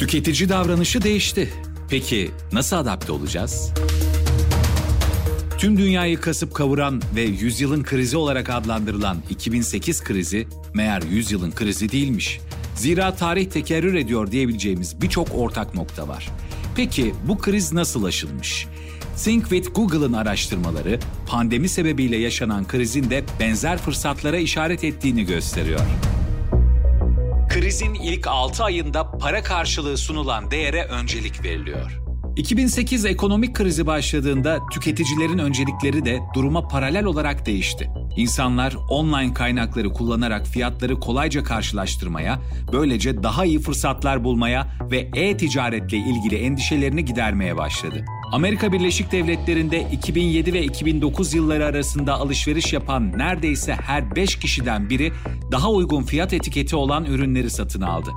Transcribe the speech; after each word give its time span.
Tüketici 0.00 0.48
davranışı 0.48 1.02
değişti. 1.02 1.52
Peki 1.90 2.30
nasıl 2.52 2.76
adapte 2.76 3.12
olacağız? 3.12 3.72
Tüm 5.58 5.78
dünyayı 5.78 6.20
kasıp 6.20 6.54
kavuran 6.54 7.02
ve 7.14 7.22
yüzyılın 7.22 7.82
krizi 7.82 8.16
olarak 8.16 8.50
adlandırılan 8.50 9.18
2008 9.30 10.04
krizi 10.04 10.46
meğer 10.74 11.02
yüzyılın 11.02 11.50
krizi 11.50 11.92
değilmiş. 11.92 12.40
Zira 12.74 13.14
tarih 13.14 13.50
tekerrür 13.50 13.94
ediyor 13.94 14.30
diyebileceğimiz 14.30 15.02
birçok 15.02 15.28
ortak 15.34 15.74
nokta 15.74 16.08
var. 16.08 16.30
Peki 16.76 17.14
bu 17.28 17.38
kriz 17.38 17.72
nasıl 17.72 18.04
aşılmış? 18.04 18.66
Think 19.24 19.42
with 19.42 19.74
Google'ın 19.74 20.12
araştırmaları 20.12 20.98
pandemi 21.26 21.68
sebebiyle 21.68 22.16
yaşanan 22.16 22.68
krizin 22.68 23.10
de 23.10 23.24
benzer 23.40 23.78
fırsatlara 23.78 24.38
işaret 24.38 24.84
ettiğini 24.84 25.24
gösteriyor. 25.24 25.80
Krizin 27.70 27.94
ilk 27.94 28.26
6 28.26 28.64
ayında 28.64 29.10
para 29.12 29.42
karşılığı 29.42 29.96
sunulan 29.96 30.50
değere 30.50 30.84
öncelik 30.84 31.44
veriliyor. 31.44 32.00
2008 32.36 33.04
ekonomik 33.04 33.54
krizi 33.54 33.86
başladığında 33.86 34.58
tüketicilerin 34.72 35.38
öncelikleri 35.38 36.04
de 36.04 36.18
duruma 36.34 36.68
paralel 36.68 37.04
olarak 37.04 37.46
değişti. 37.46 37.90
İnsanlar 38.16 38.76
online 38.88 39.34
kaynakları 39.34 39.92
kullanarak 39.92 40.46
fiyatları 40.46 41.00
kolayca 41.00 41.44
karşılaştırmaya, 41.44 42.40
böylece 42.72 43.22
daha 43.22 43.44
iyi 43.44 43.58
fırsatlar 43.58 44.24
bulmaya 44.24 44.66
ve 44.90 45.10
e-ticaretle 45.14 45.96
ilgili 45.96 46.36
endişelerini 46.36 47.04
gidermeye 47.04 47.56
başladı. 47.56 48.04
Amerika 48.32 48.72
Birleşik 48.72 49.12
Devletleri'nde 49.12 49.86
2007 49.92 50.52
ve 50.52 50.62
2009 50.62 51.34
yılları 51.34 51.66
arasında 51.66 52.14
alışveriş 52.14 52.72
yapan 52.72 53.18
neredeyse 53.18 53.72
her 53.72 54.16
5 54.16 54.36
kişiden 54.36 54.90
biri 54.90 55.12
daha 55.52 55.70
uygun 55.70 56.02
fiyat 56.02 56.32
etiketi 56.32 56.76
olan 56.76 57.04
ürünleri 57.04 57.50
satın 57.50 57.80
aldı. 57.80 58.10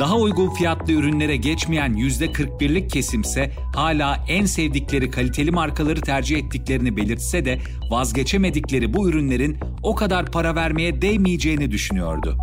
Daha 0.00 0.16
uygun 0.16 0.54
fiyatlı 0.54 0.92
ürünlere 0.92 1.36
geçmeyen 1.36 1.94
%41'lik 1.94 2.90
kesimse 2.90 3.52
hala 3.74 4.24
en 4.28 4.44
sevdikleri 4.44 5.10
kaliteli 5.10 5.50
markaları 5.50 6.00
tercih 6.00 6.38
ettiklerini 6.38 6.96
belirtse 6.96 7.44
de 7.44 7.58
vazgeçemedikleri 7.90 8.94
bu 8.94 9.08
ürünlerin 9.08 9.58
o 9.82 9.94
kadar 9.94 10.26
para 10.26 10.54
vermeye 10.54 11.02
değmeyeceğini 11.02 11.70
düşünüyordu. 11.70 12.36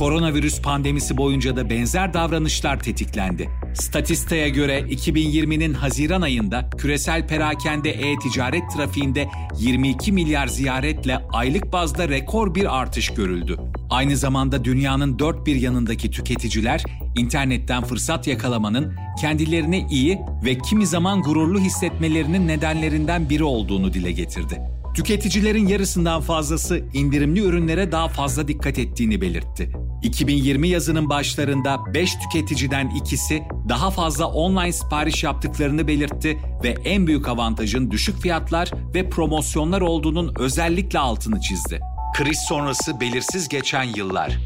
Koronavirüs 0.00 0.62
pandemisi 0.62 1.16
boyunca 1.16 1.56
da 1.56 1.70
benzer 1.70 2.14
davranışlar 2.14 2.80
tetiklendi. 2.80 3.48
Statista'ya 3.74 4.48
göre 4.48 4.80
2020'nin 4.80 5.74
Haziran 5.74 6.22
ayında 6.22 6.70
küresel 6.78 7.28
perakende 7.28 7.90
e-ticaret 7.90 8.62
trafiğinde 8.76 9.28
22 9.58 10.12
milyar 10.12 10.46
ziyaretle 10.46 11.18
aylık 11.32 11.72
bazda 11.72 12.08
rekor 12.08 12.54
bir 12.54 12.78
artış 12.80 13.14
görüldü. 13.14 13.56
Aynı 13.90 14.16
zamanda 14.16 14.64
dünyanın 14.64 15.18
dört 15.18 15.46
bir 15.46 15.56
yanındaki 15.56 16.10
tüketiciler 16.10 16.84
internetten 17.16 17.84
fırsat 17.84 18.26
yakalamanın 18.26 18.94
kendilerini 19.20 19.86
iyi 19.90 20.18
ve 20.44 20.58
kimi 20.58 20.86
zaman 20.86 21.22
gururlu 21.22 21.60
hissetmelerinin 21.60 22.48
nedenlerinden 22.48 23.30
biri 23.30 23.44
olduğunu 23.44 23.92
dile 23.92 24.12
getirdi. 24.12 24.60
Tüketicilerin 24.94 25.66
yarısından 25.66 26.20
fazlası 26.20 26.84
indirimli 26.94 27.40
ürünlere 27.40 27.92
daha 27.92 28.08
fazla 28.08 28.48
dikkat 28.48 28.78
ettiğini 28.78 29.20
belirtti. 29.20 29.72
2020 30.02 30.68
yazının 30.68 31.10
başlarında 31.10 31.94
5 31.94 32.14
tüketiciden 32.18 32.90
ikisi 32.90 33.42
daha 33.68 33.90
fazla 33.90 34.26
online 34.26 34.72
sipariş 34.72 35.24
yaptıklarını 35.24 35.88
belirtti 35.88 36.38
ve 36.64 36.74
en 36.84 37.06
büyük 37.06 37.28
avantajın 37.28 37.90
düşük 37.90 38.20
fiyatlar 38.20 38.70
ve 38.94 39.10
promosyonlar 39.10 39.80
olduğunun 39.80 40.34
özellikle 40.38 40.98
altını 40.98 41.40
çizdi. 41.40 41.80
Kriz 42.16 42.38
sonrası 42.48 43.00
belirsiz 43.00 43.48
geçen 43.48 43.84
yıllar. 43.84 44.38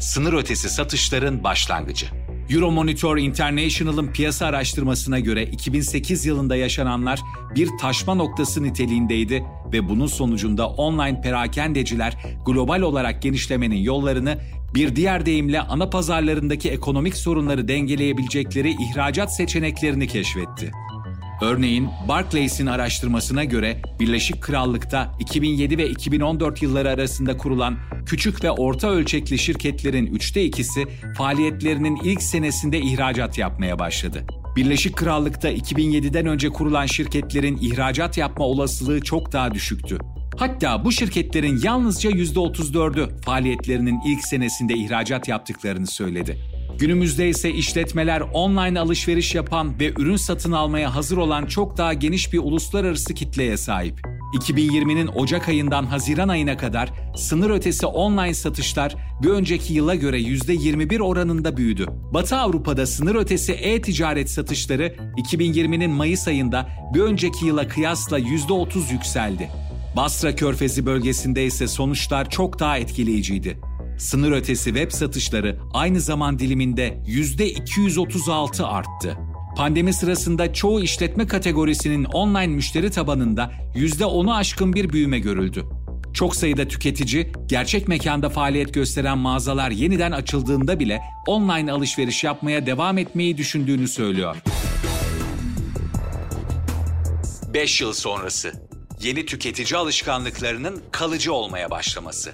Sınır 0.00 0.32
ötesi 0.32 0.68
satışların 0.68 1.44
başlangıcı. 1.44 2.21
Euromonitor 2.54 3.16
International'ın 3.16 4.06
piyasa 4.06 4.46
araştırmasına 4.46 5.20
göre 5.20 5.42
2008 5.42 6.26
yılında 6.26 6.56
yaşananlar 6.56 7.20
bir 7.56 7.68
taşma 7.80 8.14
noktası 8.14 8.62
niteliğindeydi 8.62 9.44
ve 9.72 9.88
bunun 9.88 10.06
sonucunda 10.06 10.68
online 10.68 11.20
perakendeciler 11.20 12.16
global 12.46 12.80
olarak 12.80 13.22
genişlemenin 13.22 13.76
yollarını 13.76 14.38
bir 14.74 14.96
diğer 14.96 15.26
deyimle 15.26 15.60
ana 15.60 15.90
pazarlarındaki 15.90 16.70
ekonomik 16.70 17.16
sorunları 17.16 17.68
dengeleyebilecekleri 17.68 18.70
ihracat 18.70 19.36
seçeneklerini 19.36 20.06
keşfetti. 20.06 20.72
Örneğin 21.42 21.88
Barclays'in 22.08 22.66
araştırmasına 22.66 23.44
göre 23.44 23.82
Birleşik 24.00 24.42
Krallık'ta 24.42 25.12
2007 25.20 25.78
ve 25.78 25.88
2014 25.88 26.62
yılları 26.62 26.90
arasında 26.90 27.36
kurulan 27.36 27.78
küçük 28.06 28.44
ve 28.44 28.50
orta 28.50 28.90
ölçekli 28.90 29.38
şirketlerin 29.38 30.06
üçte 30.06 30.44
ikisi 30.44 30.84
faaliyetlerinin 31.16 31.96
ilk 32.04 32.22
senesinde 32.22 32.78
ihracat 32.78 33.38
yapmaya 33.38 33.78
başladı. 33.78 34.26
Birleşik 34.56 34.96
Krallık'ta 34.96 35.52
2007'den 35.52 36.26
önce 36.26 36.48
kurulan 36.48 36.86
şirketlerin 36.86 37.58
ihracat 37.62 38.18
yapma 38.18 38.44
olasılığı 38.44 39.00
çok 39.00 39.32
daha 39.32 39.54
düşüktü. 39.54 39.98
Hatta 40.36 40.84
bu 40.84 40.92
şirketlerin 40.92 41.60
yalnızca 41.62 42.10
%34'ü 42.10 43.22
faaliyetlerinin 43.22 44.00
ilk 44.06 44.24
senesinde 44.24 44.74
ihracat 44.74 45.28
yaptıklarını 45.28 45.86
söyledi. 45.86 46.51
Günümüzde 46.78 47.28
ise 47.28 47.50
işletmeler 47.50 48.20
online 48.20 48.80
alışveriş 48.80 49.34
yapan 49.34 49.80
ve 49.80 49.92
ürün 49.98 50.16
satın 50.16 50.52
almaya 50.52 50.94
hazır 50.94 51.16
olan 51.16 51.46
çok 51.46 51.76
daha 51.78 51.92
geniş 51.92 52.32
bir 52.32 52.38
uluslararası 52.38 53.14
kitleye 53.14 53.56
sahip. 53.56 54.00
2020'nin 54.40 55.06
Ocak 55.06 55.48
ayından 55.48 55.84
Haziran 55.84 56.28
ayına 56.28 56.56
kadar 56.56 56.92
sınır 57.16 57.50
ötesi 57.50 57.86
online 57.86 58.34
satışlar 58.34 58.96
bir 59.22 59.28
önceki 59.28 59.74
yıla 59.74 59.94
göre 59.94 60.20
%21 60.20 61.00
oranında 61.02 61.56
büyüdü. 61.56 61.86
Batı 62.14 62.36
Avrupa'da 62.36 62.86
sınır 62.86 63.14
ötesi 63.14 63.52
e-ticaret 63.52 64.30
satışları 64.30 64.96
2020'nin 65.16 65.90
Mayıs 65.90 66.28
ayında 66.28 66.68
bir 66.94 67.00
önceki 67.00 67.46
yıla 67.46 67.68
kıyasla 67.68 68.18
%30 68.18 68.92
yükseldi. 68.92 69.50
Basra 69.96 70.36
Körfezi 70.36 70.86
bölgesinde 70.86 71.44
ise 71.44 71.68
sonuçlar 71.68 72.30
çok 72.30 72.58
daha 72.58 72.78
etkileyiciydi. 72.78 73.58
Sınır 73.98 74.32
ötesi 74.32 74.64
web 74.64 74.90
satışları 74.90 75.58
aynı 75.74 76.00
zaman 76.00 76.38
diliminde 76.38 77.02
%236 77.06 78.64
arttı. 78.64 79.18
Pandemi 79.56 79.92
sırasında 79.92 80.52
çoğu 80.52 80.80
işletme 80.80 81.26
kategorisinin 81.26 82.04
online 82.04 82.46
müşteri 82.46 82.90
tabanında 82.90 83.52
%10'u 83.74 84.32
aşkın 84.32 84.72
bir 84.72 84.90
büyüme 84.90 85.18
görüldü. 85.18 85.64
Çok 86.14 86.36
sayıda 86.36 86.68
tüketici, 86.68 87.32
gerçek 87.46 87.88
mekanda 87.88 88.28
faaliyet 88.28 88.74
gösteren 88.74 89.18
mağazalar 89.18 89.70
yeniden 89.70 90.12
açıldığında 90.12 90.80
bile 90.80 91.00
online 91.26 91.72
alışveriş 91.72 92.24
yapmaya 92.24 92.66
devam 92.66 92.98
etmeyi 92.98 93.36
düşündüğünü 93.36 93.88
söylüyor. 93.88 94.36
5 97.54 97.80
yıl 97.80 97.92
sonrası 97.92 98.52
yeni 99.02 99.26
tüketici 99.26 99.78
alışkanlıklarının 99.78 100.82
kalıcı 100.90 101.32
olmaya 101.32 101.70
başlaması. 101.70 102.32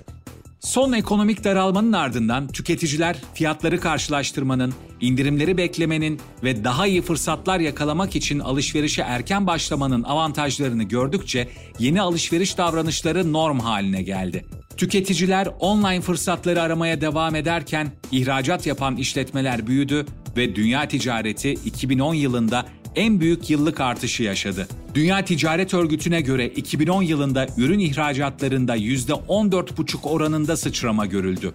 Son 0.60 0.92
ekonomik 0.92 1.44
daralmanın 1.44 1.92
ardından 1.92 2.48
tüketiciler 2.48 3.16
fiyatları 3.34 3.80
karşılaştırmanın, 3.80 4.74
indirimleri 5.00 5.56
beklemenin 5.56 6.20
ve 6.42 6.64
daha 6.64 6.86
iyi 6.86 7.02
fırsatlar 7.02 7.60
yakalamak 7.60 8.16
için 8.16 8.38
alışverişe 8.38 9.02
erken 9.02 9.46
başlamanın 9.46 10.02
avantajlarını 10.02 10.82
gördükçe 10.82 11.48
yeni 11.78 12.00
alışveriş 12.00 12.58
davranışları 12.58 13.32
norm 13.32 13.58
haline 13.58 14.02
geldi. 14.02 14.44
Tüketiciler 14.76 15.48
online 15.60 16.00
fırsatları 16.00 16.62
aramaya 16.62 17.00
devam 17.00 17.34
ederken 17.34 17.92
ihracat 18.12 18.66
yapan 18.66 18.96
işletmeler 18.96 19.66
büyüdü 19.66 20.06
ve 20.36 20.56
dünya 20.56 20.88
ticareti 20.88 21.52
2010 21.52 22.14
yılında 22.14 22.66
en 22.96 23.20
büyük 23.20 23.50
yıllık 23.50 23.80
artışı 23.80 24.22
yaşadı. 24.22 24.68
Dünya 24.94 25.24
Ticaret 25.24 25.74
Örgütü'ne 25.74 26.20
göre 26.20 26.46
2010 26.46 27.02
yılında 27.02 27.46
ürün 27.56 27.78
ihracatlarında 27.78 28.76
%14,5 28.76 30.08
oranında 30.08 30.56
sıçrama 30.56 31.06
görüldü. 31.06 31.52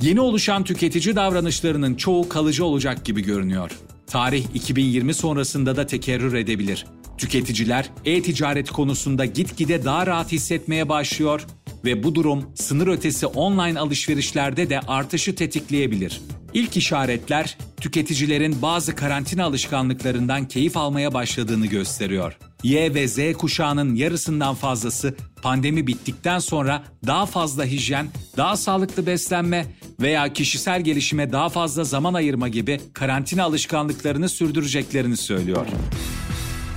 Yeni 0.00 0.20
oluşan 0.20 0.64
tüketici 0.64 1.16
davranışlarının 1.16 1.94
çoğu 1.94 2.28
kalıcı 2.28 2.64
olacak 2.64 3.04
gibi 3.04 3.22
görünüyor. 3.22 3.70
Tarih 4.06 4.44
2020 4.54 5.14
sonrasında 5.14 5.76
da 5.76 5.86
tekerrür 5.86 6.34
edebilir. 6.34 6.86
Tüketiciler 7.18 7.90
e-ticaret 8.04 8.70
konusunda 8.70 9.24
gitgide 9.24 9.84
daha 9.84 10.06
rahat 10.06 10.32
hissetmeye 10.32 10.88
başlıyor 10.88 11.46
ve 11.84 12.02
bu 12.02 12.14
durum 12.14 12.44
sınır 12.54 12.86
ötesi 12.86 13.26
online 13.26 13.80
alışverişlerde 13.80 14.70
de 14.70 14.80
artışı 14.80 15.34
tetikleyebilir. 15.34 16.20
İlk 16.54 16.76
işaretler 16.76 17.58
tüketicilerin 17.80 18.62
bazı 18.62 18.94
karantina 18.94 19.44
alışkanlıklarından 19.44 20.48
keyif 20.48 20.76
almaya 20.76 21.14
başladığını 21.14 21.66
gösteriyor. 21.66 22.38
Y 22.62 22.94
ve 22.94 23.08
Z 23.08 23.18
kuşağının 23.38 23.94
yarısından 23.94 24.54
fazlası 24.54 25.16
pandemi 25.42 25.86
bittikten 25.86 26.38
sonra 26.38 26.82
daha 27.06 27.26
fazla 27.26 27.64
hijyen, 27.64 28.06
daha 28.36 28.56
sağlıklı 28.56 29.06
beslenme 29.06 29.66
veya 30.00 30.32
kişisel 30.32 30.80
gelişime 30.80 31.32
daha 31.32 31.48
fazla 31.48 31.84
zaman 31.84 32.14
ayırma 32.14 32.48
gibi 32.48 32.80
karantina 32.92 33.44
alışkanlıklarını 33.44 34.28
sürdüreceklerini 34.28 35.16
söylüyor. 35.16 35.66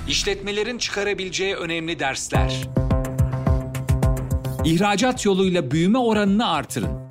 İşletmelerin 0.07 0.77
çıkarabileceği 0.77 1.55
önemli 1.55 1.99
dersler. 1.99 2.67
İhracat 4.65 5.25
yoluyla 5.25 5.71
büyüme 5.71 5.97
oranını 5.97 6.49
artırın. 6.49 7.10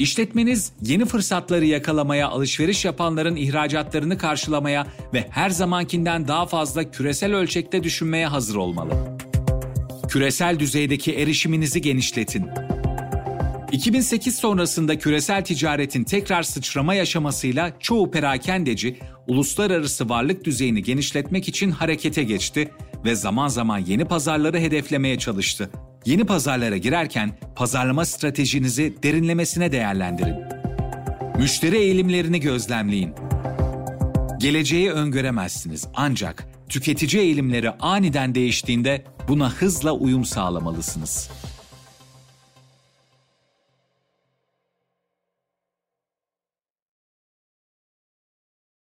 İşletmeniz 0.00 0.72
yeni 0.82 1.04
fırsatları 1.04 1.64
yakalamaya, 1.64 2.28
alışveriş 2.28 2.84
yapanların 2.84 3.36
ihracatlarını 3.36 4.18
karşılamaya 4.18 4.86
ve 5.14 5.26
her 5.30 5.50
zamankinden 5.50 6.28
daha 6.28 6.46
fazla 6.46 6.90
küresel 6.90 7.34
ölçekte 7.34 7.82
düşünmeye 7.82 8.26
hazır 8.26 8.56
olmalı. 8.56 9.16
Küresel 10.08 10.58
düzeydeki 10.58 11.12
erişiminizi 11.12 11.82
genişletin. 11.82 12.46
2008 13.72 14.36
sonrasında 14.36 14.98
küresel 14.98 15.44
ticaretin 15.44 16.04
tekrar 16.04 16.42
sıçrama 16.42 16.94
yaşamasıyla 16.94 17.72
çoğu 17.80 18.10
perakendeci 18.10 18.98
uluslararası 19.26 20.08
varlık 20.08 20.44
düzeyini 20.44 20.82
genişletmek 20.82 21.48
için 21.48 21.70
harekete 21.70 22.22
geçti 22.22 22.70
ve 23.04 23.14
zaman 23.14 23.48
zaman 23.48 23.78
yeni 23.78 24.04
pazarları 24.04 24.58
hedeflemeye 24.58 25.18
çalıştı. 25.18 25.70
Yeni 26.04 26.24
pazarlara 26.24 26.76
girerken 26.76 27.38
pazarlama 27.56 28.04
stratejinizi 28.04 28.94
derinlemesine 29.02 29.72
değerlendirin. 29.72 30.36
Müşteri 31.38 31.76
eğilimlerini 31.76 32.40
gözlemleyin. 32.40 33.14
Geleceği 34.38 34.90
öngöremezsiniz 34.90 35.88
ancak 35.94 36.46
tüketici 36.68 37.22
eğilimleri 37.22 37.70
aniden 37.70 38.34
değiştiğinde 38.34 39.04
buna 39.28 39.50
hızla 39.50 39.92
uyum 39.92 40.24
sağlamalısınız. 40.24 41.30